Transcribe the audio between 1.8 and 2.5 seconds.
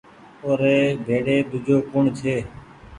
ڪوٚڻ ڇي